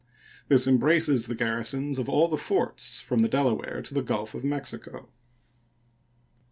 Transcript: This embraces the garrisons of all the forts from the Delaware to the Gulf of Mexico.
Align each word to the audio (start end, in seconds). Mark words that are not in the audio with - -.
This 0.47 0.65
embraces 0.65 1.27
the 1.27 1.35
garrisons 1.35 1.99
of 1.99 2.09
all 2.09 2.27
the 2.27 2.35
forts 2.35 2.99
from 2.99 3.21
the 3.21 3.27
Delaware 3.27 3.83
to 3.83 3.93
the 3.93 4.01
Gulf 4.01 4.33
of 4.33 4.43
Mexico. 4.43 5.09